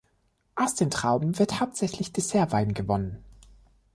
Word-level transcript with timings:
Aus 0.55 0.73
den 0.73 0.89
Trauben 0.89 1.37
wird 1.37 1.59
hauptsächlich 1.59 2.11
Dessertwein 2.11 2.73
gewonnen. 2.73 3.23